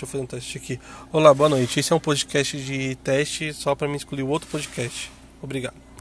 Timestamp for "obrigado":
5.42-5.80